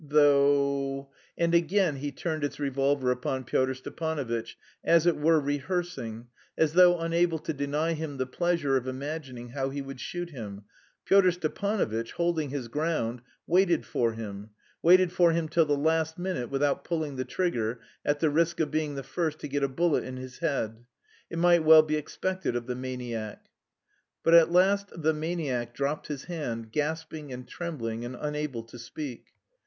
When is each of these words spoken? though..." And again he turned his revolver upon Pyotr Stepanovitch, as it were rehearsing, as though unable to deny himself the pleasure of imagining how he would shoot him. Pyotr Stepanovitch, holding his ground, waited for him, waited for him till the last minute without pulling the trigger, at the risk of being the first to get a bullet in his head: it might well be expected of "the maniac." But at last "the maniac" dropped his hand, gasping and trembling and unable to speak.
though..." 0.03 1.11
And 1.37 1.53
again 1.53 1.97
he 1.97 2.11
turned 2.11 2.41
his 2.41 2.59
revolver 2.59 3.11
upon 3.11 3.43
Pyotr 3.43 3.75
Stepanovitch, 3.75 4.57
as 4.83 5.05
it 5.05 5.15
were 5.15 5.39
rehearsing, 5.39 6.25
as 6.57 6.73
though 6.73 6.99
unable 6.99 7.37
to 7.37 7.53
deny 7.53 7.93
himself 7.93 8.17
the 8.17 8.25
pleasure 8.25 8.77
of 8.77 8.87
imagining 8.87 9.49
how 9.49 9.69
he 9.69 9.79
would 9.79 9.99
shoot 9.99 10.31
him. 10.31 10.63
Pyotr 11.05 11.29
Stepanovitch, 11.33 12.13
holding 12.13 12.49
his 12.49 12.67
ground, 12.67 13.21
waited 13.45 13.85
for 13.85 14.13
him, 14.13 14.49
waited 14.81 15.11
for 15.11 15.33
him 15.33 15.47
till 15.47 15.65
the 15.67 15.77
last 15.77 16.17
minute 16.17 16.49
without 16.49 16.83
pulling 16.83 17.15
the 17.17 17.23
trigger, 17.23 17.79
at 18.03 18.19
the 18.19 18.31
risk 18.31 18.59
of 18.59 18.71
being 18.71 18.95
the 18.95 19.03
first 19.03 19.37
to 19.37 19.47
get 19.47 19.61
a 19.61 19.67
bullet 19.67 20.03
in 20.03 20.17
his 20.17 20.39
head: 20.39 20.83
it 21.29 21.37
might 21.37 21.63
well 21.63 21.83
be 21.83 21.95
expected 21.95 22.55
of 22.55 22.65
"the 22.65 22.73
maniac." 22.73 23.49
But 24.23 24.33
at 24.33 24.51
last 24.51 24.89
"the 24.99 25.13
maniac" 25.13 25.75
dropped 25.75 26.07
his 26.07 26.23
hand, 26.23 26.71
gasping 26.71 27.31
and 27.31 27.47
trembling 27.47 28.03
and 28.03 28.17
unable 28.19 28.63
to 28.63 28.79
speak. 28.79 29.27